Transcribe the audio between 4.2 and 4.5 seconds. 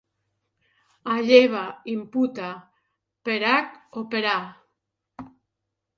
a.